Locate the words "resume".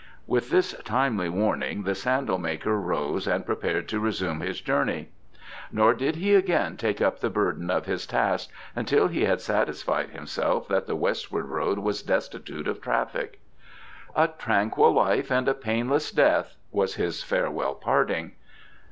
3.99-4.39